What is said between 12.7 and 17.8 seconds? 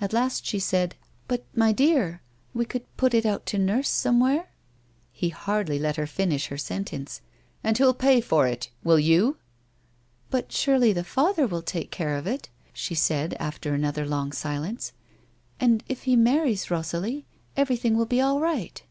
she said, after another long silence." And if he marries Rosalie, every